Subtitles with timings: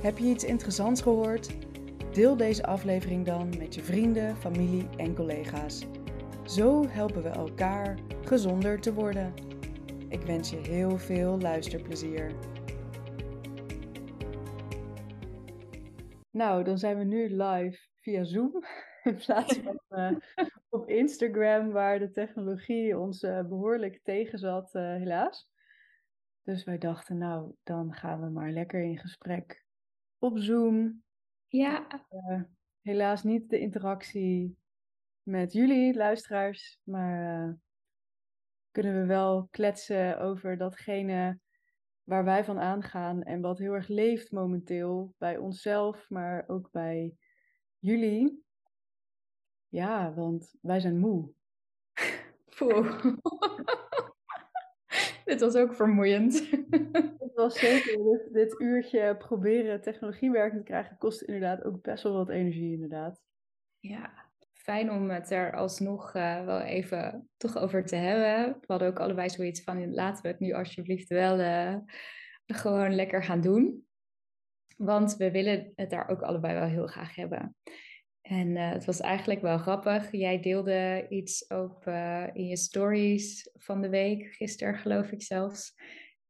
[0.00, 1.56] Heb je iets interessants gehoord?
[2.14, 5.86] Deel deze aflevering dan met je vrienden, familie en collega's.
[6.44, 9.34] Zo helpen we elkaar gezonder te worden.
[10.08, 12.32] Ik wens je heel veel luisterplezier.
[16.30, 18.64] Nou, dan zijn we nu live via Zoom.
[19.02, 20.18] In plaats van uh,
[20.68, 25.48] op Instagram, waar de technologie ons uh, behoorlijk tegen zat, uh, helaas.
[26.42, 29.68] Dus wij dachten, nou, dan gaan we maar lekker in gesprek
[30.20, 31.02] op Zoom.
[31.46, 31.86] Ja.
[32.10, 32.42] Uh,
[32.80, 34.56] helaas niet de interactie
[35.22, 37.54] met jullie, luisteraars, maar uh,
[38.70, 41.38] kunnen we wel kletsen over datgene
[42.02, 47.14] waar wij van aangaan en wat heel erg leeft momenteel bij onszelf, maar ook bij
[47.78, 48.44] jullie.
[49.68, 51.32] Ja, want wij zijn moe.
[52.56, 53.04] Poeh.
[55.30, 56.50] Dit was ook vermoeiend.
[57.18, 62.02] Het was zeker dit, dit, uurtje proberen technologie werkend te krijgen, kost inderdaad ook best
[62.02, 63.22] wel wat energie, inderdaad.
[63.78, 68.52] Ja, fijn om het er alsnog uh, wel even toch over te hebben.
[68.60, 71.76] We hadden ook allebei zoiets van, laten we het nu alsjeblieft wel uh,
[72.46, 73.86] gewoon lekker gaan doen.
[74.76, 77.56] Want we willen het daar ook allebei wel heel graag hebben.
[78.22, 80.12] En uh, het was eigenlijk wel grappig.
[80.12, 85.74] Jij deelde iets op uh, in je stories van de week, gisteren geloof ik zelfs,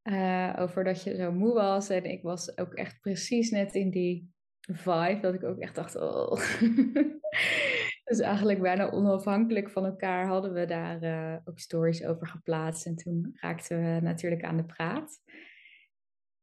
[0.02, 1.88] uh, over dat je zo moe was.
[1.88, 4.30] En ik was ook echt precies net in die
[4.60, 6.32] vibe dat ik ook echt dacht, oh.
[8.04, 12.86] dus eigenlijk bijna onafhankelijk van elkaar hadden we daar ook stories over geplaatst.
[12.86, 15.18] En toen raakten we natuurlijk aan de praat.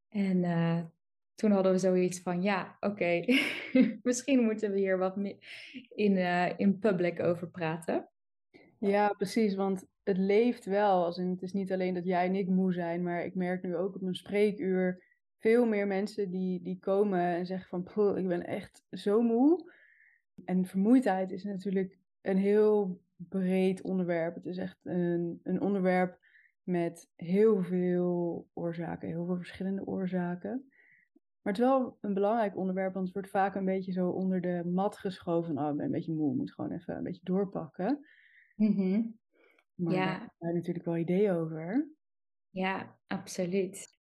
[0.09, 0.44] En
[1.38, 3.25] toen hadden we zoiets van, ja, oké,
[4.03, 5.38] misschien moeten we hier wat meer
[5.96, 8.09] in, uh, in public over praten.
[8.80, 11.06] Ja, precies, want het leeft wel.
[11.06, 13.64] Als in, het is niet alleen dat jij en ik moe zijn, maar ik merk
[13.64, 15.03] nu ook op mijn spreekuur
[15.38, 19.72] veel meer mensen die, die komen en zeggen van, ik ben echt zo moe.
[20.46, 24.36] En vermoeidheid is natuurlijk een heel breed onderwerp.
[24.36, 26.19] Het is echt een, een onderwerp
[26.64, 30.72] met heel veel oorzaken, heel veel verschillende oorzaken.
[31.47, 34.41] Maar het is wel een belangrijk onderwerp, want het wordt vaak een beetje zo onder
[34.41, 35.58] de mat geschoven.
[35.58, 38.08] Oh, ik ben een beetje moe, moet gewoon even een beetje doorpakken.
[38.56, 39.19] Mm-hmm.
[39.75, 40.06] Maar ja.
[40.06, 41.90] daar heb je natuurlijk wel ideeën over.
[42.50, 43.96] Ja, absoluut.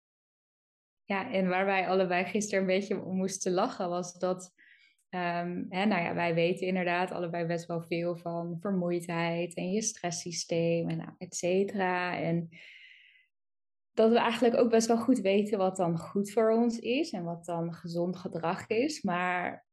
[1.04, 4.54] Ja, en waar wij allebei gisteren een beetje om moesten lachen, was dat...
[5.10, 9.82] Um, hè, nou ja, wij weten inderdaad allebei best wel veel van vermoeidheid en je
[9.82, 12.18] stresssysteem en et cetera.
[12.18, 12.48] En
[13.94, 17.24] dat we eigenlijk ook best wel goed weten wat dan goed voor ons is en
[17.24, 19.02] wat dan gezond gedrag is.
[19.02, 19.66] Maar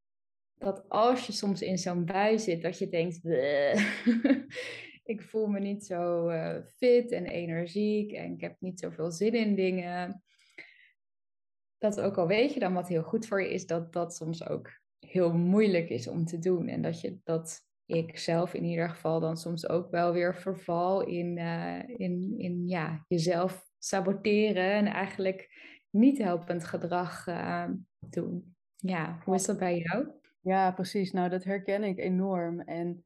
[0.57, 3.19] dat als je soms in zo'n bui zit, dat je denkt,
[5.13, 9.34] ik voel me niet zo uh, fit en energiek en ik heb niet zoveel zin
[9.34, 10.24] in dingen.
[11.78, 14.47] Dat ook al weet je dan wat heel goed voor je is, dat dat soms
[14.47, 14.69] ook
[15.00, 16.68] heel moeilijk is om te doen.
[16.68, 21.02] En dat je dat ik zelf in ieder geval dan soms ook wel weer verval
[21.06, 25.50] in, uh, in, in ja, jezelf saboteren en eigenlijk
[25.90, 27.69] niet helpend gedrag uh,
[28.00, 28.56] doen.
[28.75, 30.07] Ja, hoe is dat bij jou?
[30.41, 31.12] Ja, precies.
[31.12, 32.59] Nou, dat herken ik enorm.
[32.59, 33.06] En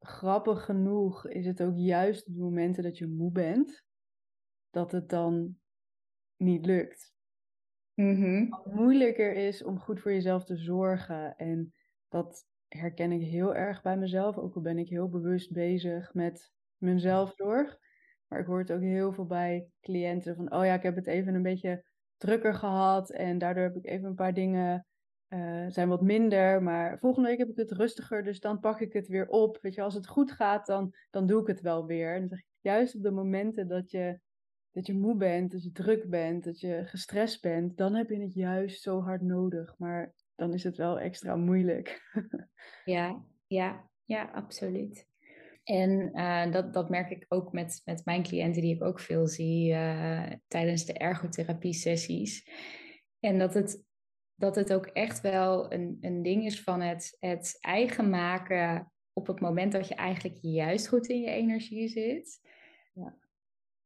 [0.00, 3.84] grappig genoeg is het ook juist op de momenten dat je moe bent,
[4.70, 5.58] dat het dan
[6.36, 7.16] niet lukt.
[8.48, 11.36] Wat moeilijker is om goed voor jezelf te zorgen.
[11.36, 11.74] En
[12.08, 16.52] dat herken ik heel erg bij mezelf, ook al ben ik heel bewust bezig met
[16.76, 17.78] mijn zelfzorg.
[18.28, 21.06] Maar ik hoor het ook heel veel bij cliënten van, oh ja, ik heb het
[21.06, 21.84] even een beetje
[22.16, 24.86] drukker gehad en daardoor heb ik even een paar dingen
[25.28, 26.62] uh, zijn wat minder.
[26.62, 29.58] Maar volgende week heb ik het rustiger, dus dan pak ik het weer op.
[29.60, 32.14] Weet je, als het goed gaat, dan, dan doe ik het wel weer.
[32.14, 34.20] En dan zeg ik, juist op de momenten dat je,
[34.70, 38.20] dat je moe bent, dat je druk bent, dat je gestrest bent, dan heb je
[38.20, 39.74] het juist zo hard nodig.
[39.78, 42.12] Maar dan is het wel extra moeilijk.
[42.84, 45.07] ja, ja, ja, absoluut.
[45.68, 49.26] En uh, dat, dat merk ik ook met, met mijn cliënten, die ik ook veel
[49.26, 52.50] zie uh, tijdens de ergotherapie-sessies.
[53.20, 53.84] En dat het,
[54.34, 59.26] dat het ook echt wel een, een ding is van het, het eigen maken op
[59.26, 62.40] het moment dat je eigenlijk juist goed in je energie zit.
[62.92, 63.18] Ja.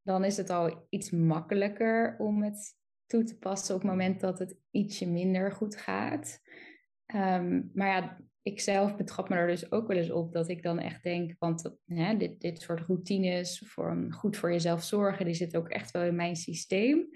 [0.02, 2.76] Dan is het al iets makkelijker om het
[3.06, 6.40] toe te passen op het moment dat het ietsje minder goed gaat.
[7.06, 10.62] Ehm, maar ja, ik zelf betrap me er dus ook wel eens op dat ik
[10.62, 15.34] dan echt denk, want hè, dit, dit soort routines, voor, goed voor jezelf zorgen, die
[15.34, 17.08] zit ook echt wel in mijn systeem.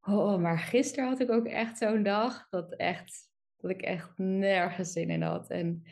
[0.00, 4.92] Oh, maar gisteren had ik ook echt zo'n dag dat, echt, dat ik echt nergens
[4.92, 5.50] zin in had.
[5.50, 5.82] En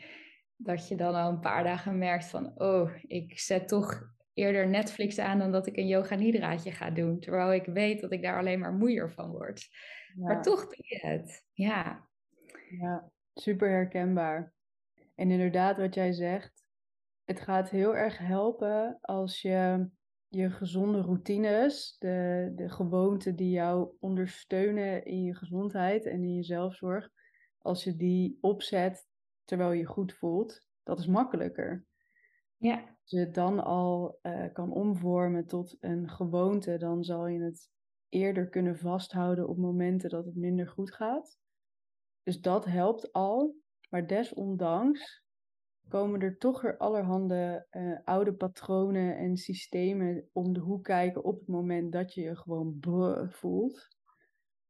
[0.55, 5.19] dat je dan al een paar dagen merkt van, oh, ik zet toch eerder Netflix
[5.19, 7.19] aan dan dat ik een yoga nidraatje ga doen.
[7.19, 9.67] Terwijl ik weet dat ik daar alleen maar moeier van word.
[10.15, 11.43] Maar toch doe je het.
[11.53, 12.09] Ja.
[12.69, 14.54] Ja, super herkenbaar.
[15.15, 16.63] En inderdaad, wat jij zegt,
[17.23, 19.89] het gaat heel erg helpen als je
[20.27, 26.43] je gezonde routines, de, de gewoonten die jou ondersteunen in je gezondheid en in je
[26.43, 27.09] zelfzorg,
[27.57, 29.07] als je die opzet
[29.43, 31.85] terwijl je goed voelt, dat is makkelijker.
[32.57, 32.77] Ja.
[32.77, 37.69] Als je het dan al uh, kan omvormen tot een gewoonte, dan zal je het
[38.09, 41.39] eerder kunnen vasthouden op momenten dat het minder goed gaat.
[42.23, 43.55] Dus dat helpt al.
[43.89, 45.23] Maar desondanks
[45.87, 51.39] komen er toch weer allerhande uh, oude patronen en systemen om de hoek kijken op
[51.39, 52.77] het moment dat je je gewoon
[53.29, 53.93] voelt.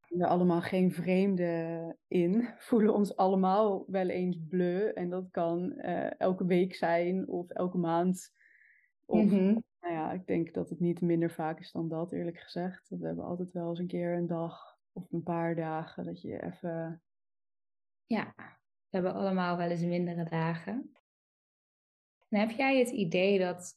[0.07, 4.89] Er allemaal geen vreemde in, voelen ons allemaal wel eens bleu.
[4.89, 8.33] En dat kan uh, elke week zijn of elke maand.
[9.05, 9.63] Of, mm-hmm.
[9.79, 12.89] nou ja, ik denk dat het niet minder vaak is dan dat, eerlijk gezegd.
[12.89, 16.43] We hebben altijd wel eens een keer een dag of een paar dagen dat je
[16.43, 17.01] even...
[18.05, 18.33] Ja,
[19.01, 20.91] we hebben allemaal wel eens mindere dagen.
[22.29, 23.73] En heb jij het idee dat,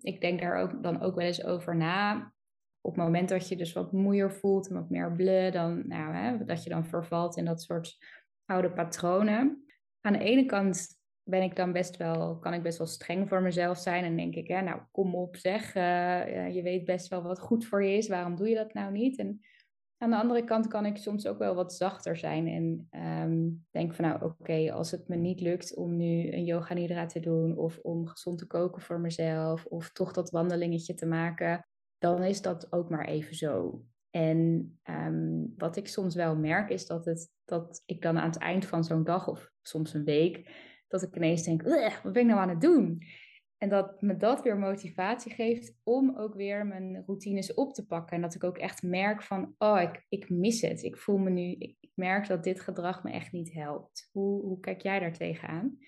[0.00, 2.32] ik denk daar ook, dan ook wel eens over na,
[2.80, 6.14] op het moment dat je dus wat moeier voelt en wat meer bleu, dan, nou,
[6.14, 7.96] hè, dat je dan vervalt in dat soort
[8.44, 9.64] oude patronen.
[10.00, 10.86] Aan de ene kant
[11.22, 14.34] ben ik dan best wel, kan ik best wel streng voor mezelf zijn en denk
[14.34, 17.96] ik, hè, nou kom op zeg, uh, je weet best wel wat goed voor je
[17.96, 19.18] is, waarom doe je dat nou niet?
[19.18, 19.40] En
[19.98, 22.88] aan de andere kant kan ik soms ook wel wat zachter zijn en
[23.22, 27.06] um, denk van nou oké, als het me niet lukt om nu een yoga nidra
[27.06, 31.66] te doen of om gezond te koken voor mezelf of toch dat wandelingetje te maken,
[31.98, 33.82] dan is dat ook maar even zo.
[34.10, 38.38] En um, wat ik soms wel merk is dat, het, dat ik dan aan het
[38.38, 40.50] eind van zo'n dag of soms een week,
[40.88, 41.62] dat ik ineens denk,
[42.02, 43.02] wat ben ik nou aan het doen?
[43.64, 48.16] En dat me dat weer motivatie geeft om ook weer mijn routines op te pakken.
[48.16, 50.82] En dat ik ook echt merk van, oh, ik, ik mis het.
[50.82, 54.08] Ik voel me nu, ik, merk dat dit gedrag me echt niet helpt.
[54.12, 55.78] Hoe, hoe kijk jij daar tegenaan?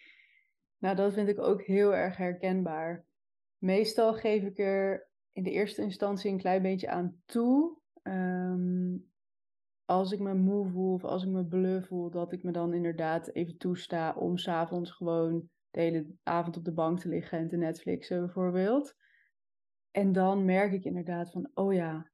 [0.79, 3.07] Nou, dat vind ik ook heel erg herkenbaar.
[3.59, 7.79] Meestal geef ik er in de eerste instantie een klein beetje aan toe.
[8.03, 8.97] Ehm,
[9.85, 12.75] als ik me moe voel of als ik me bleu voel, dat ik me dan
[12.75, 17.49] inderdaad even toesta om s'avonds gewoon de hele avond op de bank te liggen en
[17.49, 18.95] te Netflixen bijvoorbeeld.
[19.91, 22.11] En dan merk ik inderdaad van, oh ja,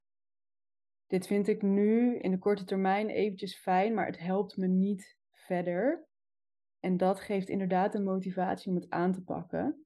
[1.07, 5.17] dit vind ik nu in de korte termijn eventjes fijn, maar het helpt me niet
[5.31, 6.07] verder.
[6.79, 9.85] En dat geeft inderdaad een motivatie om het aan te pakken.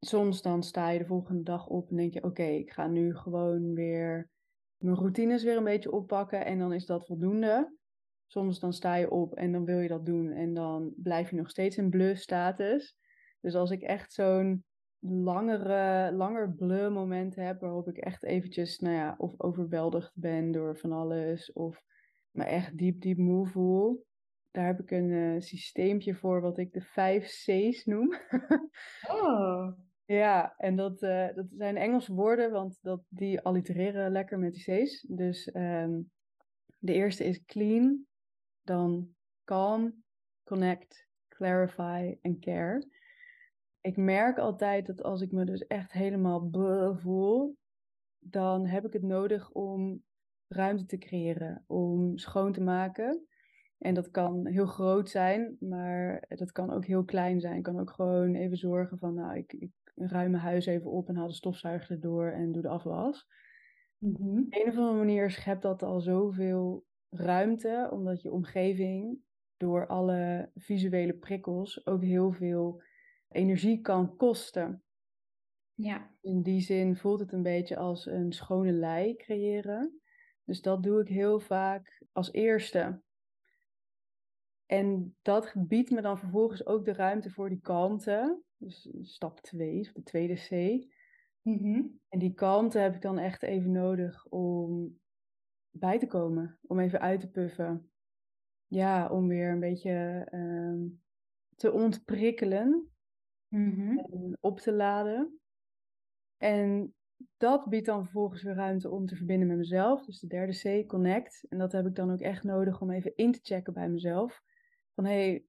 [0.00, 3.16] Soms dan sta je de volgende dag op en denk je, oké, ik ga nu
[3.16, 4.30] gewoon weer
[4.76, 7.76] mijn routines weer een beetje oppakken en dan is dat voldoende.
[8.26, 11.36] Soms dan sta je op en dan wil je dat doen en dan blijf je
[11.36, 12.96] nog steeds in bleu status.
[13.40, 14.64] Dus als ik echt zo'n
[14.98, 20.78] langere, langer bleu moment heb waarop ik echt eventjes, nou ja, of overweldigd ben door
[20.78, 21.82] van alles of
[22.30, 24.04] me echt diep, diep moe voel.
[24.50, 28.14] Daar heb ik een uh, systeempje voor wat ik de vijf C's noem.
[29.22, 29.72] oh.
[30.04, 34.84] Ja, en dat, uh, dat zijn Engelse woorden, want dat, die allitereren lekker met die
[34.84, 35.06] C's.
[35.08, 36.10] Dus um,
[36.78, 38.06] de eerste is clean,
[38.64, 40.04] dan calm,
[40.44, 42.88] connect, clarify en care.
[43.80, 46.48] Ik merk altijd dat als ik me dus echt helemaal
[46.98, 47.56] voel,
[48.18, 50.02] dan heb ik het nodig om
[50.48, 53.26] ruimte te creëren, om schoon te maken.
[53.78, 57.56] En dat kan heel groot zijn, maar dat kan ook heel klein zijn.
[57.56, 61.08] Ik kan ook gewoon even zorgen van, nou, ik, ik ruim mijn huis even op
[61.08, 63.26] en haal de stofzuiger erdoor en doe de afwas.
[63.98, 66.84] Mm Op een of andere manier schept dat al zoveel
[67.16, 69.18] ruimte, omdat je omgeving
[69.56, 72.82] door alle visuele prikkels ook heel veel
[73.28, 74.82] energie kan kosten.
[75.74, 76.10] Ja.
[76.20, 80.00] In die zin voelt het een beetje als een schone lei creëren.
[80.44, 83.02] Dus dat doe ik heel vaak als eerste.
[84.66, 88.42] En dat biedt me dan vervolgens ook de ruimte voor die kalmte.
[88.56, 90.50] Dus stap 2, de tweede C.
[91.42, 94.98] Mm En die kalmte heb ik dan echt even nodig om
[95.76, 97.90] bij te komen, om even uit te puffen.
[98.66, 100.90] Ja, om weer een beetje uh,
[101.56, 102.92] te ontprikkelen
[103.48, 103.98] mm-hmm.
[103.98, 105.40] en op te laden.
[106.36, 106.94] En
[107.36, 110.04] dat biedt dan vervolgens weer ruimte om te verbinden met mezelf.
[110.04, 111.46] Dus de derde C, connect.
[111.48, 114.42] En dat heb ik dan ook echt nodig om even in te checken bij mezelf.
[114.94, 115.44] van hé, hey,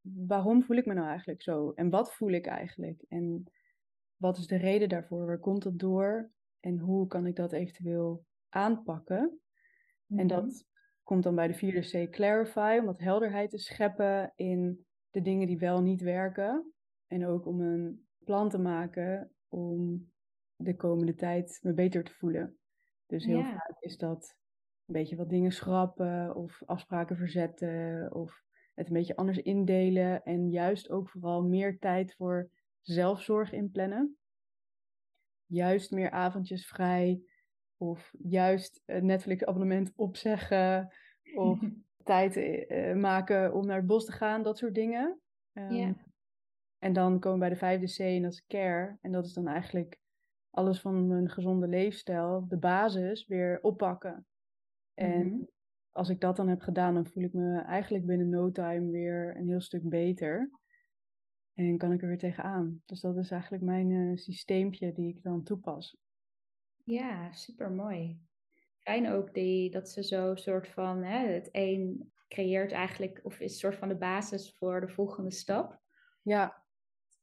[0.00, 1.70] waarom voel ik me nou eigenlijk zo?
[1.70, 3.04] En wat voel ik eigenlijk?
[3.08, 3.44] En
[4.16, 5.26] wat is de reden daarvoor?
[5.26, 6.30] Waar komt het door?
[6.60, 9.40] En hoe kan ik dat eventueel aanpakken?
[10.16, 10.54] En dat mhm.
[11.02, 15.46] komt dan bij de vierde C, clarify, om wat helderheid te scheppen in de dingen
[15.46, 16.72] die wel niet werken.
[17.06, 20.08] En ook om een plan te maken om
[20.56, 22.58] de komende tijd me beter te voelen.
[23.06, 24.36] Dus heel vaak is dat
[24.86, 28.42] een beetje wat dingen schrappen of afspraken verzetten of
[28.74, 32.50] het een beetje anders indelen en juist ook vooral meer tijd voor
[32.80, 34.16] zelfzorg inplannen.
[35.46, 37.22] Juist meer avondjes vrij
[37.80, 40.88] of juist een Netflix-abonnement opzeggen
[41.34, 41.60] of
[42.04, 45.20] tijd uh, maken om naar het bos te gaan, dat soort dingen.
[45.52, 45.96] Um,
[46.78, 48.98] En dan komen we bij de vijfde C en dat is care.
[49.00, 49.98] En dat is dan eigenlijk
[50.50, 54.26] alles van mijn gezonde leefstijl, de basis, weer oppakken.
[54.94, 55.44] En mhm.
[55.90, 59.36] als ik dat dan heb gedaan, dan voel ik me eigenlijk binnen no time weer
[59.36, 60.50] een heel stuk beter.
[61.54, 62.82] En kan ik er weer tegenaan.
[62.84, 65.96] Dus dat is eigenlijk mijn uh, systeempje die ik dan toepas.
[66.84, 68.20] Ja, super mooi.
[68.78, 73.52] Fijn ook die, dat ze zo soort van, hè, het een creëert eigenlijk, of is
[73.52, 75.80] een soort van de basis voor de volgende stap.
[76.22, 76.62] Ja.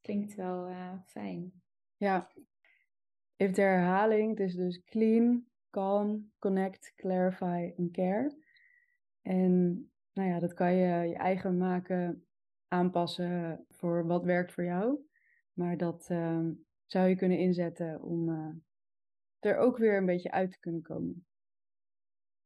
[0.02, 1.52] Klinkt wel uh, fijn.
[1.98, 2.32] Ja.
[3.36, 8.38] Even de herhaling, het is dus clean, calm, connect, clarify en care.
[9.22, 9.52] En
[10.14, 12.26] nou ja, dat kan je je eigen maken,
[12.68, 15.00] aanpassen voor wat werkt voor jou.
[15.54, 16.48] Maar dat uh,
[16.86, 18.50] zou je kunnen inzetten om uh,
[19.40, 21.26] er ook weer een beetje uit te kunnen komen.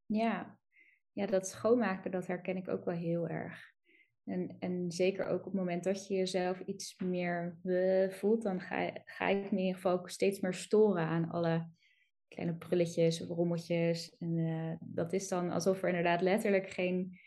[0.06, 0.60] Ja,
[1.12, 3.72] ja dat schoonmaken, dat herken ik ook wel heel erg.
[4.24, 7.58] En, en zeker ook op het moment dat je jezelf iets meer
[8.10, 11.70] voelt, dan ga, ga ik me in ieder geval ook steeds meer storen aan alle
[12.28, 14.16] kleine prulletjes of rommeltjes.
[14.20, 17.20] En uh, dat is dan alsof er inderdaad letterlijk geen,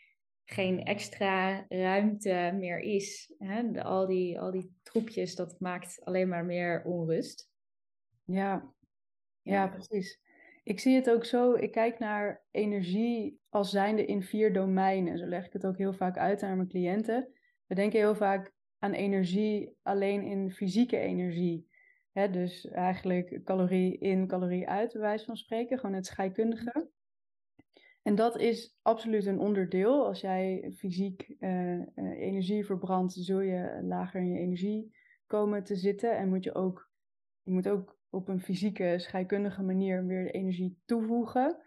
[0.45, 3.33] geen extra ruimte meer is.
[3.37, 3.71] Hè?
[3.71, 7.49] De, al, die, al die troepjes, dat maakt alleen maar meer onrust.
[8.23, 8.73] Ja,
[9.45, 10.19] ja, precies.
[10.63, 15.17] Ik zie het ook zo, ik kijk naar energie als zijnde in vier domeinen.
[15.17, 17.27] Zo leg ik het ook heel vaak uit aan mijn cliënten.
[17.65, 21.67] We denken heel vaak aan energie alleen in fysieke energie.
[22.11, 26.89] dus eigenlijk calorie in, calorie uit, bij wijze van spreken, gewoon het scheikundige.
[28.01, 30.05] En dat is absoluut een onderdeel.
[30.05, 34.95] Als jij fysiek uh, energie verbrandt, zul je lager in je energie
[35.27, 36.17] komen te zitten.
[36.17, 36.89] En moet je ook,
[37.43, 41.57] je moet ook op een fysieke, scheikundige manier weer de energie toevoegen.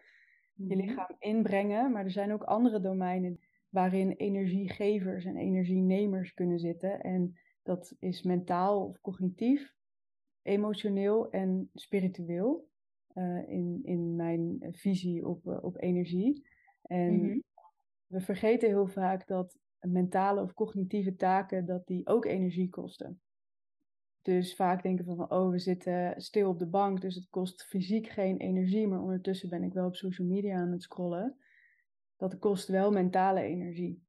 [0.55, 0.87] Je mhm.
[0.87, 1.93] lichaam inbrengen.
[1.93, 7.00] Maar er zijn ook andere domeinen waarin energiegevers en energienemers kunnen zitten.
[7.00, 9.75] En dat is mentaal of cognitief,
[10.43, 12.67] emotioneel en spiritueel.
[13.14, 16.47] Uh, in, in mijn visie op, uh, op energie.
[16.83, 17.38] En mhm.
[18.07, 23.21] we vergeten heel vaak dat mentale of cognitieve taken dat die ook energie kosten.
[24.23, 28.09] Dus vaak denken van, oh, we zitten stil op de bank, dus het kost fysiek
[28.09, 31.37] geen energie, maar ondertussen ben ik wel op social media aan het scrollen.
[32.17, 34.07] Dat kost wel mentale energie.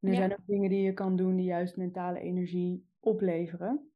[0.00, 3.92] En er zijn ook dingen die je kan doen die juist mentale energie opleveren.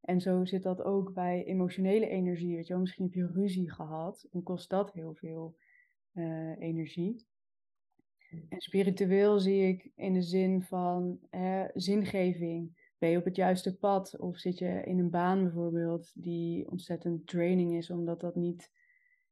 [0.00, 2.54] En zo zit dat ook bij emotionele energie.
[2.54, 5.56] Weet je wel, misschien heb je ruzie gehad en kost dat heel veel
[6.14, 7.26] uh, energie.
[8.48, 13.76] En spiritueel zie ik in de zin van hè, zingeving ben je op het juiste
[13.76, 14.18] pad?
[14.18, 18.70] Of zit je in een baan bijvoorbeeld die ontzettend training is, omdat dat niet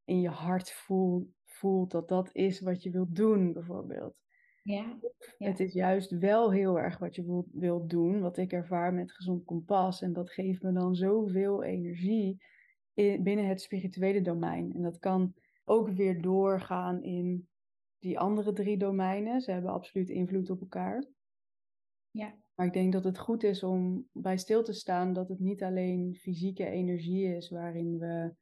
[0.05, 4.21] in je hart voelt, voelt dat dat is wat je wilt doen, bijvoorbeeld.
[4.63, 4.99] Ja,
[5.37, 5.47] ja.
[5.47, 9.11] Het is juist wel heel erg wat je wilt, wilt doen, wat ik ervaar met
[9.11, 10.01] gezond kompas.
[10.01, 12.43] En dat geeft me dan zoveel energie
[12.93, 14.73] in, binnen het spirituele domein.
[14.73, 17.47] En dat kan ook weer doorgaan in
[17.99, 19.41] die andere drie domeinen.
[19.41, 21.05] Ze hebben absoluut invloed op elkaar.
[22.11, 22.35] Ja.
[22.55, 25.63] Maar ik denk dat het goed is om bij stil te staan dat het niet
[25.63, 28.33] alleen fysieke energie is waarin, we,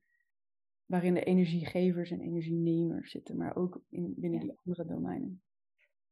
[0.86, 5.42] waarin de energiegevers en energienemers zitten, maar ook in, binnen die andere domeinen.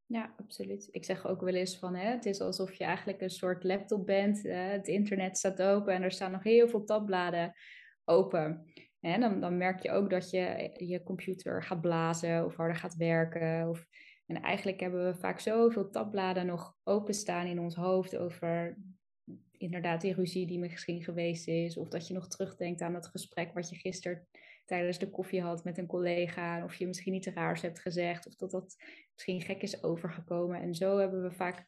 [0.05, 0.87] Ja, absoluut.
[0.91, 4.05] Ik zeg ook wel eens van, hè, het is alsof je eigenlijk een soort laptop
[4.05, 4.41] bent.
[4.43, 7.53] het internet staat open en er staan nog heel veel tabbladen
[8.05, 8.71] open.
[8.99, 12.95] En dan, dan merk je ook dat je je computer gaat blazen of harder gaat
[12.95, 13.69] werken.
[13.69, 13.85] Of
[14.29, 18.77] en eigenlijk hebben we vaak zoveel tabbladen nog openstaan in ons hoofd over
[19.57, 21.77] inderdaad die ruzie die misschien geweest is.
[21.77, 24.27] Of dat je nog terugdenkt aan het gesprek wat je gisteren
[24.65, 26.63] tijdens de koffie had met een collega.
[26.63, 28.27] Of je misschien iets raars hebt gezegd.
[28.27, 28.75] Of dat dat
[29.13, 30.61] misschien gek is overgekomen.
[30.61, 31.65] En zo hebben we vaak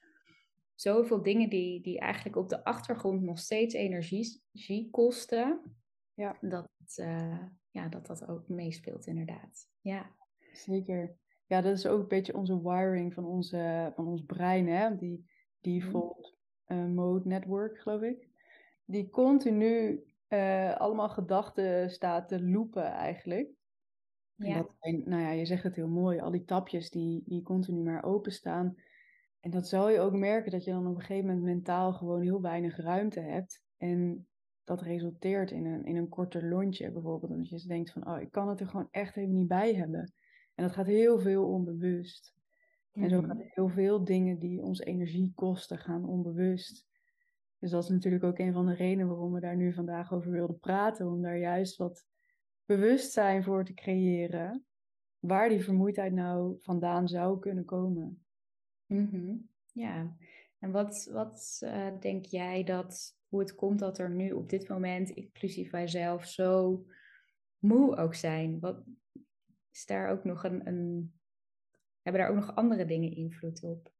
[0.75, 5.61] zoveel dingen die, die eigenlijk op de achtergrond nog steeds energie kosten.
[6.13, 6.37] Ja.
[6.41, 9.69] Dat, uh, ja, dat dat ook meespeelt inderdaad.
[9.79, 10.15] Ja.
[10.53, 11.19] Zeker
[11.51, 14.67] ja, dat is ook een beetje onze wiring van, onze, van ons brein.
[14.67, 14.95] Hè?
[14.95, 15.29] Die,
[15.61, 16.35] default
[16.67, 18.27] uh, mode network, geloof ik.
[18.85, 23.49] Die continu uh, allemaal gedachten staat te loopen eigenlijk.
[24.35, 24.67] Ja.
[24.79, 27.83] En dat nou ja, je zegt het heel mooi, al die tapjes die, die continu
[27.83, 28.75] maar openstaan.
[29.39, 32.21] En dat zal je ook merken dat je dan op een gegeven moment mentaal gewoon
[32.21, 33.63] heel weinig ruimte hebt.
[33.77, 34.27] En
[34.63, 37.31] dat resulteert in een, in een korter lontje bijvoorbeeld.
[37.31, 40.13] Omdat je denkt van, oh, ik kan het er gewoon echt even niet bij hebben.
[40.55, 42.33] En dat gaat heel veel onbewust.
[42.91, 43.47] En zo gaan mhm.
[43.49, 46.85] heel veel dingen die ons energie kosten, gaan onbewust.
[47.59, 50.31] Dus dat is natuurlijk ook een van de redenen waarom we daar nu vandaag over
[50.31, 51.07] wilden praten.
[51.07, 52.05] Om daar juist wat
[52.65, 54.65] bewustzijn voor te creëren.
[55.19, 58.23] Waar die vermoeidheid nou vandaan zou kunnen komen.
[58.85, 59.35] Mhm.
[59.73, 60.15] Ja,
[60.59, 64.67] en wat, wat uh, denk jij dat, hoe het komt dat er nu op dit
[64.67, 66.83] moment, inclusief wij zelf, zo
[67.57, 68.59] moe ook zijn?
[68.59, 68.83] Wat,
[69.71, 71.13] is daar ook nog een, een,
[72.01, 73.91] hebben daar ook nog andere dingen invloed op?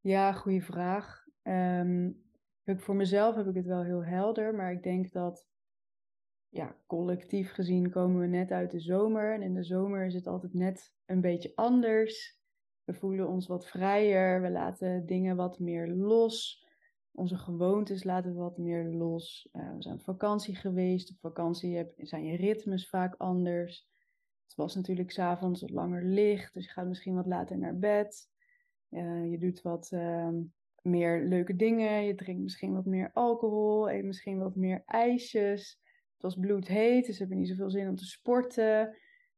[0.00, 1.26] Ja, goede vraag.
[1.42, 2.22] Um,
[2.64, 5.48] voor mezelf heb ik het wel heel helder, maar ik denk dat
[6.48, 9.34] ja, collectief gezien komen we net uit de zomer.
[9.34, 12.38] En in de zomer is het altijd net een beetje anders.
[12.84, 16.66] We voelen ons wat vrijer, we laten dingen wat meer los.
[17.12, 19.48] Onze gewoontes laten we wat meer los.
[19.52, 21.10] Uh, we zijn op vakantie geweest.
[21.10, 23.88] Op vakantie heb, zijn je ritmes vaak anders.
[24.50, 28.28] Het was natuurlijk s'avonds wat langer licht, dus je gaat misschien wat later naar bed.
[28.90, 30.28] Uh, je doet wat uh,
[30.82, 32.04] meer leuke dingen.
[32.04, 35.80] Je drinkt misschien wat meer alcohol, eet misschien wat meer ijsjes.
[36.12, 38.96] Het was bloedheet, dus heb je niet zoveel zin om te sporten.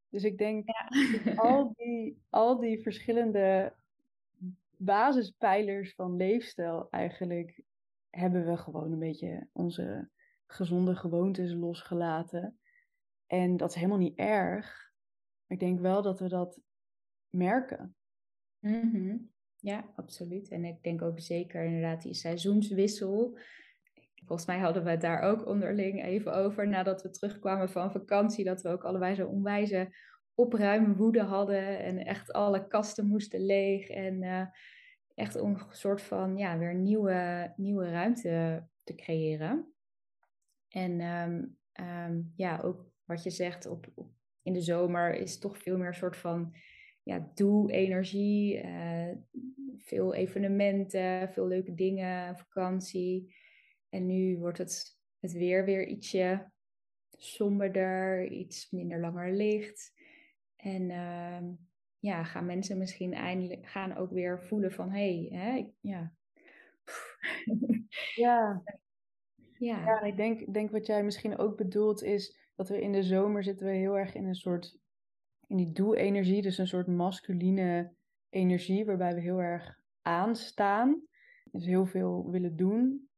[0.08, 1.34] Dus ik denk ja.
[1.48, 3.74] al, die, al die verschillende
[4.76, 7.62] basispijlers van leefstijl eigenlijk
[8.10, 10.08] hebben we gewoon een beetje onze
[10.46, 12.58] gezonde gewoontes losgelaten.
[13.26, 14.91] En dat is helemaal niet erg.
[15.52, 16.60] Ik denk wel dat we dat
[17.30, 17.96] merken.
[18.58, 20.50] Mm Ja, absoluut.
[20.50, 23.38] En ik denk ook zeker inderdaad die seizoenswissel.
[24.14, 28.44] Volgens mij hadden we het daar ook onderling even over nadat we terugkwamen van vakantie.
[28.44, 29.96] Dat we ook allebei zo'n onwijze
[30.34, 31.78] opruimwoede hadden.
[31.78, 33.88] En echt alle kasten moesten leeg.
[33.88, 34.46] En uh,
[35.14, 39.72] echt om een soort van ja, weer nieuwe, nieuwe ruimte te creëren.
[40.68, 43.86] En um, um, ja, ook wat je zegt, op,
[44.42, 46.54] in de zomer is toch veel meer een soort van
[47.02, 48.62] ja, doe-energie.
[48.64, 49.12] Uh,
[49.76, 53.34] veel evenementen, veel leuke dingen, vakantie.
[53.88, 56.50] En nu wordt het, het weer weer ietsje
[57.10, 59.92] somberder, iets minder langer licht.
[60.56, 61.42] En uh,
[61.98, 66.14] ja, gaan mensen misschien eindelijk gaan ook weer voelen van hé, hey, hè, ja.
[68.12, 68.62] ja.
[69.58, 69.84] Ja.
[69.84, 73.42] ja, ik denk, denk wat jij misschien ook bedoelt is dat we in de zomer
[73.42, 74.78] zitten we heel erg in een soort,
[75.46, 77.94] in die doe-energie, dus een soort masculine
[78.28, 81.02] energie waarbij we heel erg aanstaan.
[81.50, 83.08] Dus heel veel willen doen.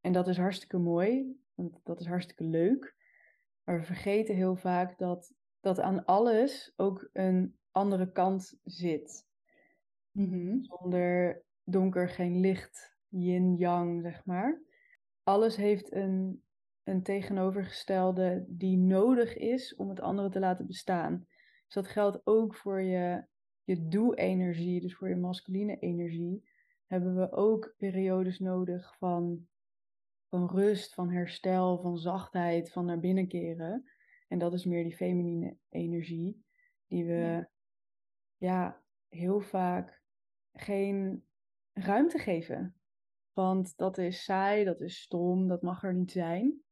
[0.00, 2.94] En dat is hartstikke mooi, want dat is hartstikke leuk.
[3.64, 9.26] Maar we vergeten heel vaak dat, dat aan alles ook een andere kant zit.
[10.10, 10.62] Mhm.
[10.62, 14.62] Zonder donker geen licht, yin-yang, zeg maar.
[15.22, 16.42] Alles heeft een,
[16.90, 21.26] een tegenovergestelde die nodig is om het andere te laten bestaan.
[21.64, 23.24] Dus dat geldt ook voor je,
[23.64, 26.48] je doe-energie, dus voor je masculine energie.
[26.86, 29.48] Hebben we ook periodes nodig van
[30.30, 33.90] van rust, van herstel, van zachtheid, van naar binnen keren.
[34.28, 36.44] En dat is meer die feminine energie,
[36.86, 37.50] die we ja,
[38.36, 40.02] ja heel vaak
[40.52, 41.26] geen
[41.72, 42.74] ruimte geven.
[43.32, 46.62] Want dat is saai, dat is stom, dat mag er niet zijn.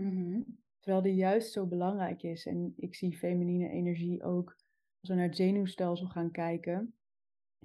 [0.00, 0.58] Mm-hmm.
[0.78, 2.46] Terwijl die juist zo belangrijk is.
[2.46, 4.56] En ik zie feminine energie ook
[5.00, 6.94] als we naar het zenuwstelsel gaan kijken.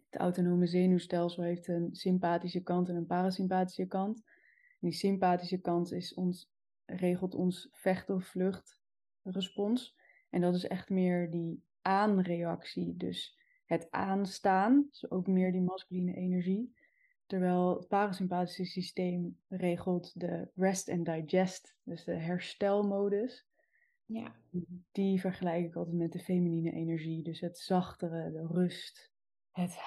[0.09, 4.23] Het autonome zenuwstelsel heeft een sympathische kant en een parasympathische kant
[4.85, 6.51] die sympathische kant is ons,
[6.85, 9.95] regelt ons vecht- of vluchtrespons.
[10.29, 12.97] En dat is echt meer die aanreactie.
[12.97, 16.75] Dus het aanstaan, dus ook meer die masculine energie.
[17.25, 23.45] Terwijl het parasympathische systeem regelt de rest and digest, dus de herstelmodus.
[24.05, 24.35] Ja.
[24.91, 27.23] Die vergelijk ik altijd met de feminine energie.
[27.23, 29.11] Dus het zachtere, de rust,
[29.51, 29.77] het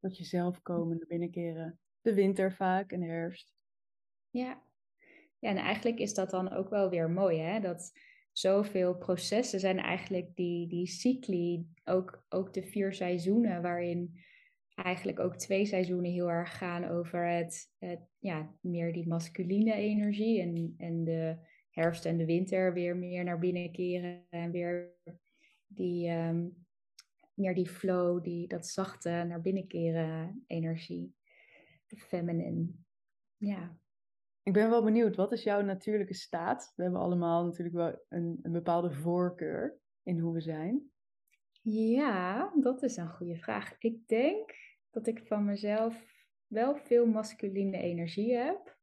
[0.00, 1.78] tot jezelf komen, de binnenkeren.
[2.00, 3.54] De winter vaak en de herfst.
[4.30, 4.62] Ja.
[5.38, 7.60] ja, en eigenlijk is dat dan ook wel weer mooi, hè?
[7.60, 7.92] Dat
[8.32, 14.24] zoveel processen zijn eigenlijk die, die cycli, ook, ook de vier seizoenen, waarin
[14.74, 20.40] eigenlijk ook twee seizoenen heel erg gaan over het, het ja, meer die masculine energie
[20.40, 21.36] en, en de
[21.70, 24.94] herfst en de winter weer meer naar binnen keren en weer
[25.66, 26.66] die, um,
[27.34, 31.14] meer die flow, die, dat zachte naar binnen keren energie.
[31.86, 32.68] De feminine.
[33.36, 33.78] Ja.
[34.42, 36.72] Ik ben wel benieuwd, wat is jouw natuurlijke staat?
[36.76, 40.92] We hebben allemaal natuurlijk wel een, een bepaalde voorkeur in hoe we zijn.
[41.66, 43.74] Ja, dat is een goede vraag.
[43.78, 44.54] Ik denk
[44.90, 46.04] dat ik van mezelf
[46.46, 48.78] wel veel masculine energie heb.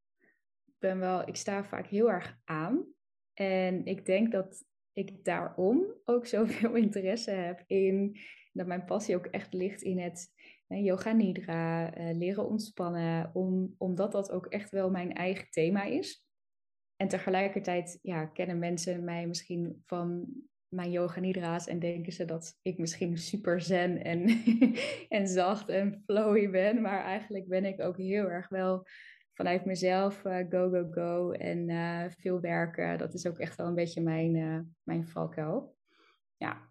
[0.65, 2.85] Ik, ben wel, ik sta vaak heel erg aan.
[3.33, 8.17] En ik denk dat ik daarom ook zoveel interesse heb in
[8.53, 10.33] dat mijn passie ook echt ligt in het
[10.67, 16.27] yoga nidra, uh, leren ontspannen, om, omdat dat ook echt wel mijn eigen thema is.
[16.95, 20.27] En tegelijkertijd ja, kennen mensen mij misschien van
[20.73, 24.43] mijn yoga nidra's en denken ze dat ik misschien super zen en,
[25.17, 26.81] en zacht en flowy ben.
[26.81, 28.87] Maar eigenlijk ben ik ook heel erg wel
[29.33, 32.97] vanuit mezelf uh, go, go, go en uh, veel werken.
[32.97, 35.75] Dat is ook echt wel een beetje mijn, uh, mijn valkuil.
[36.37, 36.69] Ja.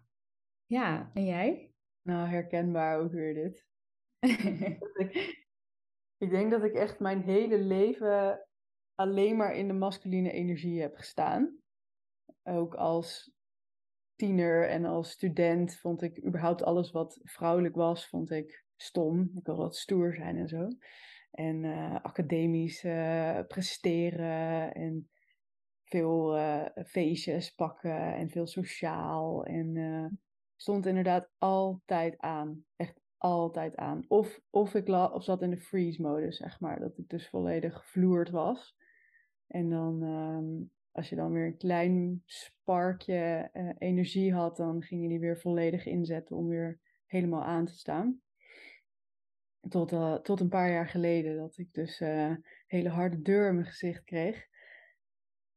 [0.65, 1.71] ja, en jij?
[2.01, 3.67] Nou, herkenbaar ook weer dit.
[4.19, 5.13] ik,
[6.23, 8.47] ik denk dat ik echt mijn hele leven
[8.95, 11.59] alleen maar in de masculine energie heb gestaan.
[12.43, 13.33] Ook als
[14.21, 19.21] tiener en als student vond ik überhaupt alles wat vrouwelijk was, vond ik stom.
[19.21, 20.67] Ik wilde wat stoer zijn en zo.
[21.31, 25.09] En uh, academisch uh, presteren en
[25.83, 29.45] veel uh, feestjes pakken en veel sociaal.
[29.45, 30.19] En
[30.55, 32.65] stond inderdaad altijd aan.
[32.75, 34.05] Echt altijd aan.
[34.07, 36.79] Of, of ik la, of zat in de freeze-modus, zeg maar.
[36.79, 38.75] Dat ik dus volledig gevloerd was.
[39.47, 45.01] En dan um, als je dan weer een klein sparkje uh, energie had, dan ging
[45.01, 48.21] je die weer volledig inzetten om weer helemaal aan te staan.
[49.69, 52.35] Tot, uh, tot een paar jaar geleden dat ik dus uh,
[52.67, 54.47] hele harde deur in mijn gezicht kreeg.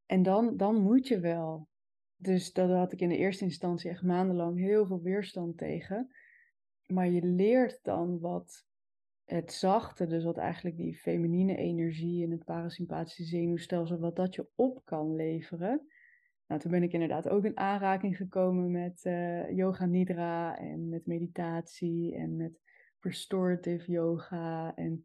[0.07, 1.69] En dan, dan moet je wel.
[2.17, 6.15] Dus dat had ik in de eerste instantie echt maandenlang heel veel weerstand tegen.
[6.87, 8.67] Maar je leert dan wat
[9.25, 14.49] het zachte, dus wat eigenlijk die feminine energie in het parasympathische zenuwstelsel, wat dat je
[14.55, 15.89] op kan leveren.
[16.47, 21.07] Nou, toen ben ik inderdaad ook in aanraking gekomen met uh, yoga nidra en met
[21.07, 22.61] meditatie en met
[23.01, 24.73] restorative yoga.
[24.75, 25.05] En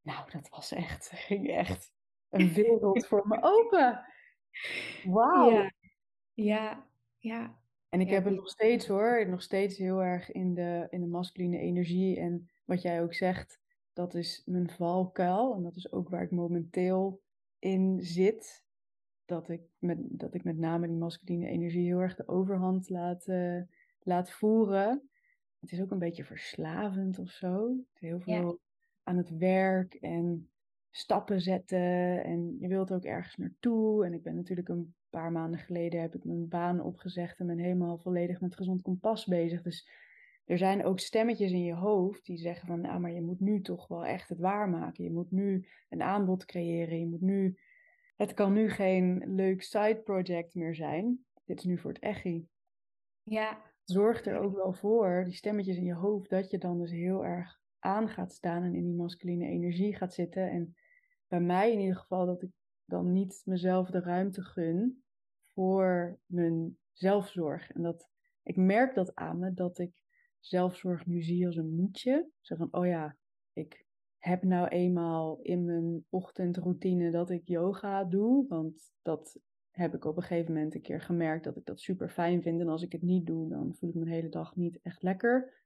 [0.00, 1.92] nou, dat was echt, ging echt
[2.28, 4.04] een wereld voor me open.
[5.14, 5.50] Wauw.
[5.50, 5.72] Ja,
[6.34, 6.86] ja.
[7.18, 7.60] ja.
[7.88, 11.06] En ik heb het nog steeds hoor, nog steeds heel erg in de, in de
[11.06, 13.60] masculine energie en wat jij ook zegt,
[13.92, 15.54] dat is mijn valkuil.
[15.54, 17.22] En dat is ook waar ik momenteel
[17.58, 18.64] in zit.
[19.24, 23.26] Dat ik met, dat ik met name die masculine energie heel erg de overhand laat,
[23.26, 23.62] uh,
[24.00, 25.10] laat voeren.
[25.60, 27.76] Het is ook een beetje verslavend of zo.
[27.92, 28.60] Heel veel
[29.02, 30.50] aan het werk en
[30.90, 32.24] stappen zetten.
[32.24, 34.04] En je wilt ook ergens naartoe.
[34.04, 37.58] En ik ben natuurlijk een paar maanden geleden heb ik mijn baan opgezegd en ben
[37.58, 39.62] helemaal volledig met gezond kompas bezig.
[39.62, 39.88] Dus
[40.52, 43.60] er zijn ook stemmetjes in je hoofd die zeggen van, nou, maar je moet nu
[43.60, 45.04] toch wel echt het waarmaken.
[45.04, 46.98] Je moet nu een aanbod creëren.
[46.98, 47.58] Je moet nu,
[48.16, 51.24] het kan nu geen leuk side project meer zijn.
[51.44, 52.48] Dit is nu voor het echi.
[53.22, 53.62] Ja.
[53.84, 57.24] Zorg er ook wel voor, die stemmetjes in je hoofd, dat je dan dus heel
[57.24, 60.50] erg aan gaat staan en in die masculine energie gaat zitten.
[60.50, 60.76] En
[61.28, 62.50] bij mij in ieder geval dat ik
[62.84, 65.02] dan niet mezelf de ruimte gun
[65.44, 67.70] voor mijn zelfzorg.
[67.70, 68.08] En dat
[68.42, 69.92] ik merk dat aan me dat ik
[70.46, 72.30] zelfzorg nu zie als een moedje.
[72.40, 73.16] Zo van, oh ja,
[73.52, 73.86] ik
[74.18, 78.46] heb nou eenmaal in mijn ochtendroutine dat ik yoga doe.
[78.48, 79.38] Want dat
[79.70, 82.60] heb ik op een gegeven moment een keer gemerkt dat ik dat super fijn vind.
[82.60, 85.60] En als ik het niet doe, dan voel ik mijn hele dag niet echt lekker.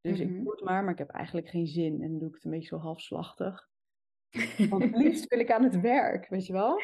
[0.00, 0.42] Dus ik Mhm.
[0.42, 2.02] doe het maar, maar ik heb eigenlijk geen zin.
[2.02, 3.70] En dan doe ik het een beetje zo halfslachtig.
[4.70, 6.80] Want het liefst wil ik aan het werk, weet je wel?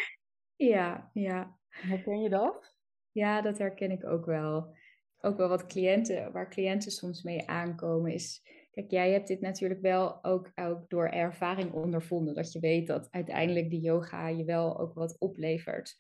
[0.57, 1.59] Ja, ja.
[1.69, 2.77] Herken je dat?
[3.13, 4.77] Ja, dat herken ik ook wel.
[5.21, 8.43] Ook wel wat cliënten, waar cliënten soms mee aankomen, is.
[8.71, 12.35] Kijk, jij hebt dit natuurlijk wel ook, ook door ervaring ondervonden.
[12.35, 15.97] Dat je weet dat uiteindelijk die yoga je wel ook wat oplevert.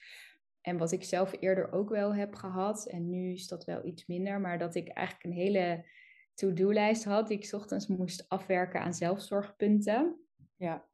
[0.60, 4.06] En wat ik zelf eerder ook wel heb gehad, en nu is dat wel iets
[4.06, 5.84] minder, maar dat ik eigenlijk een hele
[6.34, 10.20] to-do-lijst had die ik 's ochtends moest afwerken aan zelfzorgpunten.
[10.56, 10.86] Ja.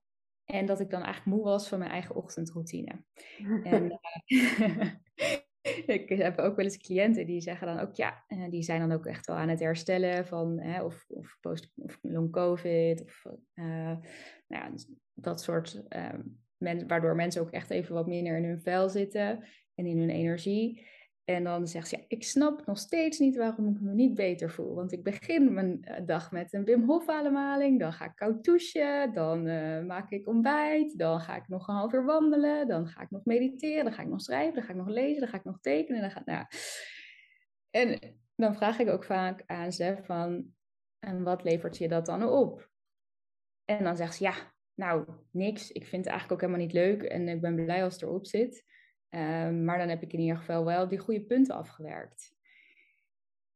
[0.45, 3.05] En dat ik dan eigenlijk moe was van mijn eigen ochtendroutine.
[3.63, 4.91] En eh,
[5.87, 8.93] ik heb ook wel eens cliënten die zeggen dan ook, ja, eh, die zijn dan
[8.93, 13.25] ook echt wel aan het herstellen van, hè, of, of post of long covid, of
[13.55, 13.99] eh, nou
[14.49, 14.71] ja,
[15.15, 16.19] dat soort, eh,
[16.57, 20.11] men, waardoor mensen ook echt even wat minder in hun vel zitten en in hun
[20.11, 20.87] energie.
[21.25, 24.51] En dan zegt ze, ja, ik snap nog steeds niet waarom ik me niet beter
[24.51, 24.75] voel.
[24.75, 28.45] Want ik begin mijn eh, dag met een Wim Hof ademhaling, dan ga ik koud
[29.15, 33.03] dan eh, maak ik ontbijt, dan ga ik nog een half uur wandelen, dan ga
[33.03, 35.37] ik nog mediteren, dan ga ik nog schrijven, dan ga ik nog lezen, dan ga
[35.37, 36.01] ik nog tekenen.
[36.01, 36.45] Dan ga, nou,
[37.71, 40.55] en dan vraag ik ook vaak aan ze van,
[40.99, 42.71] en wat levert je dat dan op?
[43.65, 44.35] En dan zegt ze, ja,
[44.75, 45.71] nou, niks.
[45.71, 48.27] Ik vind het eigenlijk ook helemaal niet leuk en ik ben blij als het erop
[48.27, 48.65] zit.
[49.15, 52.35] Ehm, maar dan heb ik in ieder geval wel die goede punten afgewerkt.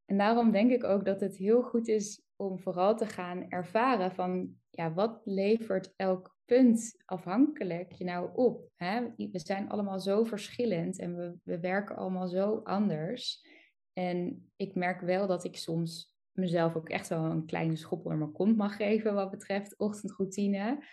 [0.05, 4.13] En daarom denk ik ook dat het heel goed is om vooral te gaan ervaren
[4.13, 8.71] van, ja, wat levert elk punt afhankelijk je nou op?
[8.77, 9.01] Hè?
[9.17, 13.47] We zijn allemaal zo verschillend en we, we werken allemaal zo anders.
[13.93, 18.19] En ik merk wel dat ik soms mezelf ook echt wel een kleine schop onder
[18.19, 20.85] mijn kont mag geven wat betreft ochtendroutine.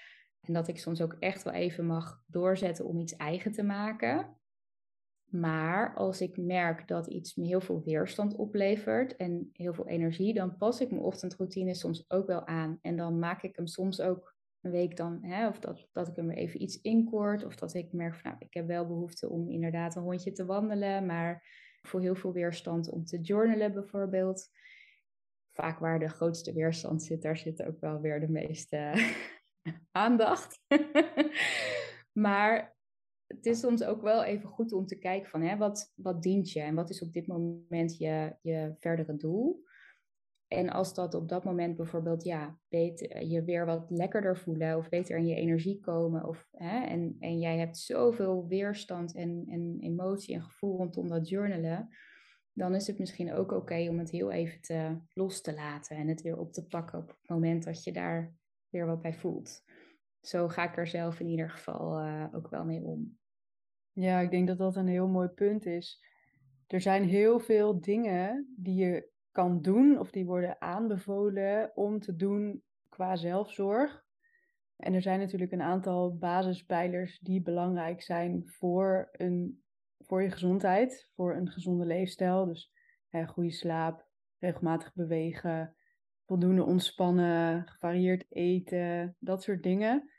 [0.41, 4.38] En dat ik soms ook echt wel even mag doorzetten om iets eigen te maken.
[5.39, 10.34] Maar als ik merk dat iets me heel veel weerstand oplevert en heel veel energie,
[10.34, 12.80] dan pas ik mijn ochtendroutine soms ook wel aan.
[12.82, 16.15] En dan maak ik hem soms ook een week dan, hè, of dat, dat ik
[16.15, 19.50] hem even iets inkort, of dat ik merk van, nou, ik heb wel behoefte om
[19.50, 21.48] inderdaad een rondje te wandelen, maar
[21.82, 24.50] voor heel veel weerstand om te journalen bijvoorbeeld.
[25.52, 28.93] Vaak waar de grootste weerstand zit, daar zit ook wel weer de meeste
[29.91, 30.60] aandacht.
[32.26, 32.74] maar
[33.36, 36.52] het is soms ook wel even goed om te kijken van hè, wat, wat dient
[36.52, 39.63] je en wat is op dit moment je, je verdere doel.
[40.48, 44.89] En als dat op dat moment bijvoorbeeld, ja, beter, je weer wat lekkerder voelen of
[44.89, 46.28] beter in je energie komen.
[46.28, 51.30] Of, hè, en, en jij hebt zoveel weerstand en, en emotie en gevoel rondom dat
[51.30, 51.89] journalen.
[52.54, 56.08] Dan is het misschien ook oké om het heel even te, los te laten en
[56.08, 58.36] het weer op te pakken op het moment dat je daar
[58.69, 59.63] weer wat bij voelt.
[60.21, 63.17] Zo ga ik er zelf in ieder geval uh, ook wel mee om.
[63.95, 66.03] Ja, ik denk dat dat een heel mooi punt is.
[66.67, 72.15] Er zijn heel veel dingen die je kan doen of die worden aanbevolen om te
[72.15, 74.03] doen qua zelfzorg.
[74.75, 79.63] En er zijn natuurlijk een aantal basispijlers die belangrijk zijn voor, een,
[79.99, 82.45] voor je gezondheid, voor een gezonde leefstijl.
[82.45, 82.71] Dus
[83.08, 84.05] hè, goede slaap,
[84.39, 85.75] regelmatig bewegen,
[86.25, 90.10] voldoende ontspannen, gevarieerd eten, dat soort dingen.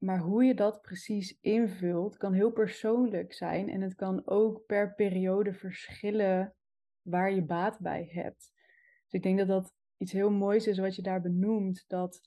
[0.00, 4.94] Maar hoe je dat precies invult, kan heel persoonlijk zijn en het kan ook per
[4.94, 6.54] periode verschillen
[7.02, 8.52] waar je baat bij hebt.
[9.02, 12.20] Dus ik denk dat dat iets heel moois is wat je daar benoemt, dat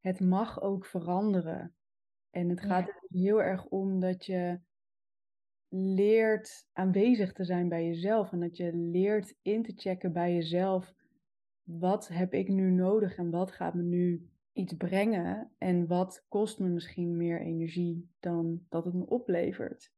[0.00, 1.74] het mag ook veranderen.
[2.30, 4.60] En het gaat er heel erg om dat je
[5.68, 10.92] leert aanwezig te zijn bij jezelf en dat je leert in te checken bij jezelf.
[11.62, 16.58] Wat heb ik nu nodig en wat gaat me nu iets brengen en wat kost
[16.58, 19.92] me misschien meer energie dan dat het me oplevert.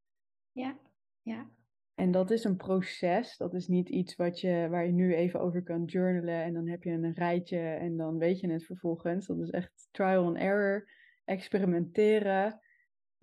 [0.52, 0.78] Ja,
[1.22, 1.50] ja.
[1.94, 3.36] En dat is een proces.
[3.36, 6.68] Dat is niet iets wat je, waar je nu even over kan journalen en dan
[6.68, 9.26] heb je een rijtje en dan weet je het vervolgens.
[9.26, 10.88] Dat is echt trial and error,
[11.24, 12.60] experimenteren,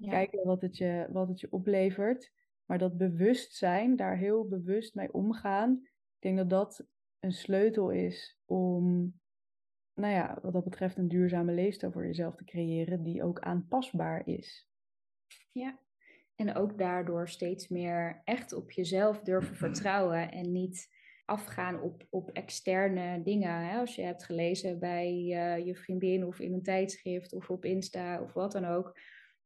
[0.02, 2.32] kijken wat het, je, wat het je oplevert.
[2.66, 6.86] Maar dat bewustzijn, daar heel bewust mee omgaan, ik denk dat dat
[7.20, 9.14] een sleutel is om,
[9.98, 14.28] nou ja, wat dat betreft een duurzame leefstijl voor jezelf te creëren die ook aanpasbaar
[14.28, 14.70] is.
[15.52, 15.80] Ja,
[16.36, 22.30] en ook daardoor steeds meer echt op jezelf durven vertrouwen en niet afgaan op, op
[22.30, 23.68] externe dingen.
[23.68, 23.80] Hè?
[23.80, 28.22] Als je hebt gelezen bij uh, je vriendin of in een tijdschrift of op Insta
[28.22, 29.00] of wat dan ook,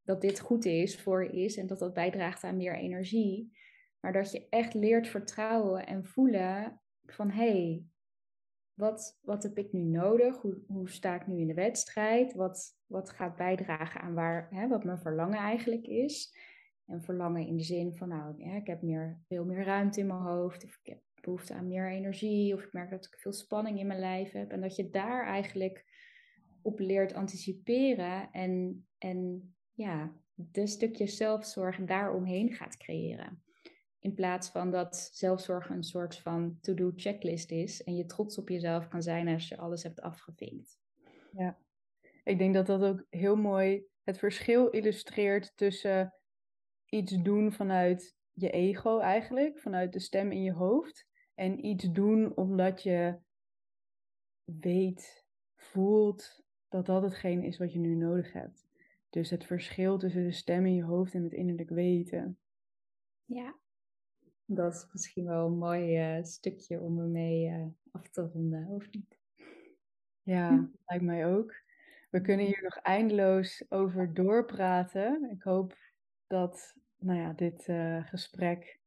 [0.03, 3.57] dat dit goed is voor je is en dat dat bijdraagt aan meer energie.
[3.99, 7.85] Maar dat je echt leert vertrouwen en voelen van hé, hey,
[8.73, 10.41] wat, wat heb ik nu nodig?
[10.41, 12.33] Hoe, hoe sta ik nu in de wedstrijd?
[12.33, 16.35] Wat, wat gaat bijdragen aan waar, hè, wat mijn verlangen eigenlijk is?
[16.85, 20.19] En verlangen in de zin van, nou, ik heb meer, veel meer ruimte in mijn
[20.19, 23.79] hoofd, of ik heb behoefte aan meer energie, of ik merk dat ik veel spanning
[23.79, 24.51] in mijn lijf heb.
[24.51, 25.85] En dat je daar eigenlijk
[26.61, 33.43] op leert anticiperen en, en ja, de stukjes zelfzorg daaromheen gaat creëren.
[34.01, 38.49] In plaats van dat zelfzorg een soort van to-do checklist is en je trots op
[38.49, 40.79] jezelf kan zijn als je alles hebt afgevinkt.
[41.31, 41.57] Ja,
[42.23, 46.13] ik denk dat dat ook heel mooi het verschil illustreert tussen
[46.85, 51.07] iets doen vanuit je ego eigenlijk, vanuit de stem in je hoofd.
[51.35, 53.19] En iets doen omdat je
[54.43, 58.67] weet, voelt dat dat hetgeen is wat je nu nodig hebt.
[59.09, 62.39] Dus het verschil tussen de stem in je hoofd en het innerlijk weten.
[63.25, 63.59] Ja,
[64.55, 68.91] dat is misschien wel een mooi uh, stukje om ermee uh, af te ronden, of
[68.91, 69.19] niet?
[70.23, 70.65] Ja, hm.
[70.85, 71.53] lijkt mij ook.
[72.09, 75.29] We kunnen hier nog eindeloos over doorpraten.
[75.31, 75.77] Ik hoop
[76.27, 78.79] dat nou ja, dit uh, gesprek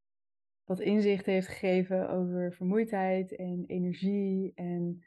[0.64, 5.04] wat inzicht heeft gegeven over vermoeidheid en energie en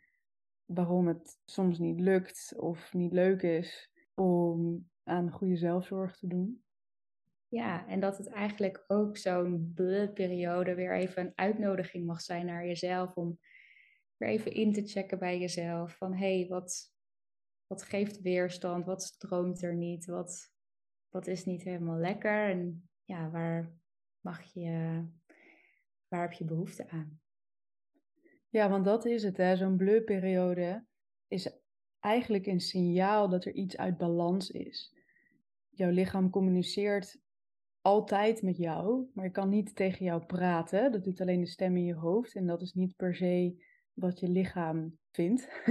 [0.65, 6.63] waarom het soms niet lukt of niet leuk is om aan goede zelfzorg te doen.
[7.49, 9.71] Ja, en dat het eigenlijk ook zo'n
[10.13, 13.15] periode weer even een uitnodiging mag zijn naar jezelf.
[13.15, 13.39] Om
[14.17, 15.97] weer even in te checken bij jezelf.
[15.97, 16.93] Van hé, hey, wat,
[17.67, 18.85] wat geeft weerstand?
[18.85, 20.05] Wat stroomt er niet?
[20.05, 20.51] Wat,
[21.09, 22.49] wat is niet helemaal lekker?
[22.49, 23.73] En ja, waar
[24.19, 25.03] mag je,
[26.07, 27.21] waar heb je behoefte aan?
[28.49, 29.55] Ja, want dat is het, hè.
[29.55, 30.85] Zo'n blurperiode
[31.27, 31.49] is
[31.99, 34.95] eigenlijk een signaal dat er iets uit balans is.
[35.69, 37.25] Jouw lichaam communiceert
[37.87, 40.91] altijd met jou, maar je kan niet tegen jou praten.
[40.91, 44.19] Dat doet alleen de stem in je hoofd en dat is niet per se wat
[44.19, 45.49] je lichaam vindt.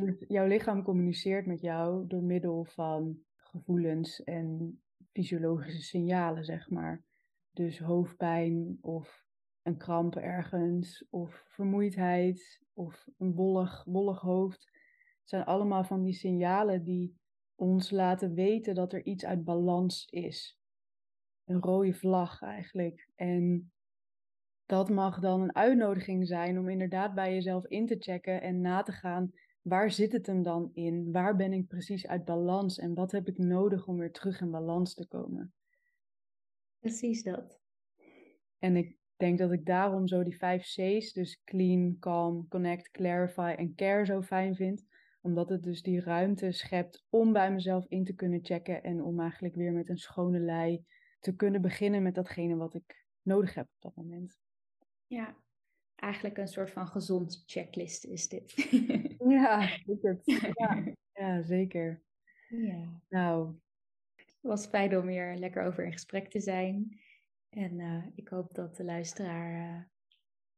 [0.00, 4.80] dus jouw lichaam communiceert met jou door middel van gevoelens en
[5.12, 7.04] fysiologische signalen, zeg maar.
[7.50, 9.24] Dus hoofdpijn of
[9.62, 14.70] een kramp ergens of vermoeidheid of een wollig, wollig hoofd.
[15.20, 17.16] Het zijn allemaal van die signalen die
[17.56, 20.58] ons laten weten dat er iets uit balans is.
[21.44, 23.08] Een rode vlag eigenlijk.
[23.14, 23.72] En
[24.66, 28.82] dat mag dan een uitnodiging zijn om inderdaad bij jezelf in te checken en na
[28.82, 29.32] te gaan.
[29.62, 31.12] Waar zit het hem dan in?
[31.12, 32.78] Waar ben ik precies uit balans?
[32.78, 35.54] En wat heb ik nodig om weer terug in balans te komen?
[36.78, 37.60] Precies dat.
[38.58, 43.54] En ik denk dat ik daarom zo die vijf C's, dus clean, calm, connect, clarify
[43.58, 44.84] en care zo fijn vind.
[45.26, 49.20] Omdat het dus die ruimte schept om bij mezelf in te kunnen checken en om
[49.20, 50.84] eigenlijk weer met een schone lei
[51.20, 54.38] te kunnen beginnen met datgene wat ik nodig heb op dat moment.
[55.06, 55.36] Ja,
[55.94, 58.52] eigenlijk een soort van gezond checklist is dit.
[59.38, 59.68] ja.
[59.84, 60.84] Ja,
[61.20, 62.02] ja, zeker.
[62.48, 63.00] Ja.
[63.08, 63.54] Nou.
[64.14, 67.00] Het was fijn om hier lekker over in gesprek te zijn.
[67.48, 69.82] En uh, ik hoop dat de luisteraar uh,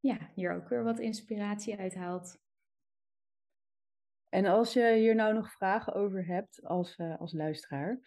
[0.01, 2.47] ja, hier ook weer wat inspiratie uit haalt.
[4.29, 8.01] En als je hier nou nog vragen over hebt als, uh, als luisteraar,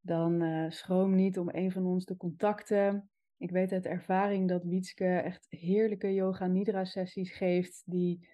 [0.00, 3.10] dan schroom niet om een van ons te contacten.
[3.36, 8.28] Ik weet uit ervaring dat Wietske echt heerlijke yoga nidra sessies geeft die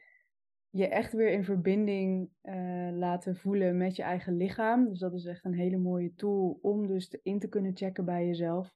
[0.71, 2.31] je echt weer in verbinding
[2.93, 4.89] laten voelen met je eigen lichaam.
[4.89, 8.27] Dus dat is echt een hele mooie tool om dus in te kunnen checken bij
[8.27, 8.75] jezelf.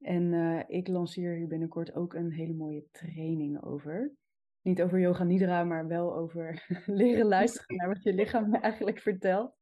[0.00, 0.32] En
[0.68, 4.12] ik lanceer hier binnenkort ook een hele mooie training over.
[4.62, 9.54] Niet over yoga nidra, maar wel over leren luisteren naar wat je lichaam eigenlijk vertelt.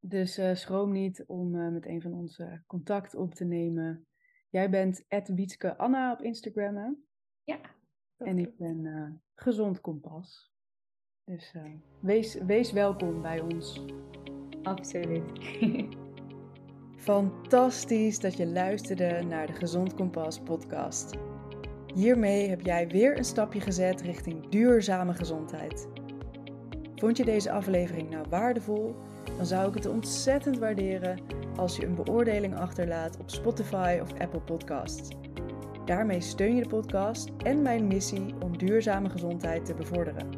[0.00, 4.06] Dus uh, schroom niet om uh, met een van ons contact op te nemen.
[4.48, 6.90] Jij bent Wietske Anna op Instagram, hè?
[7.44, 7.60] Ja.
[8.16, 10.52] En ik ben Gezond Kompas.
[11.24, 11.54] Dus
[12.00, 13.84] wees, wees welkom bij ons.
[14.62, 15.24] Absoluut.
[16.96, 21.31] Fantastisch dat je luisterde naar de Gezond Kompas podcast.
[21.94, 25.88] Hiermee heb jij weer een stapje gezet richting duurzame gezondheid.
[26.94, 28.94] Vond je deze aflevering nou waardevol?
[29.36, 31.18] Dan zou ik het ontzettend waarderen
[31.56, 35.08] als je een beoordeling achterlaat op Spotify of Apple Podcasts.
[35.84, 40.30] Daarmee steun je de podcast en mijn missie om duurzame gezondheid te bevorderen.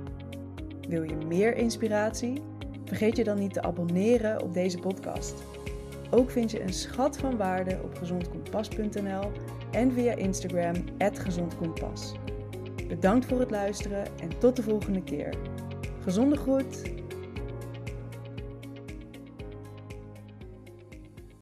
[0.89, 2.43] Wil je meer inspiratie?
[2.85, 5.43] Vergeet je dan niet te abonneren op deze podcast.
[6.11, 9.31] Ook vind je een schat van waarde op gezondkompas.nl
[9.75, 10.75] en via Instagram
[11.19, 12.13] gezondkompas.
[12.89, 15.35] Bedankt voor het luisteren en tot de volgende keer.
[16.03, 16.83] Gezonde groet!